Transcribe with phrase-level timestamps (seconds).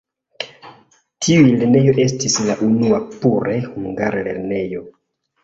[1.25, 4.85] Tiu lernejo estis la unua pure hungara lernejo.